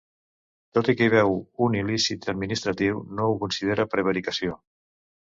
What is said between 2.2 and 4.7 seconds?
administratiu, no ho considera prevaricació.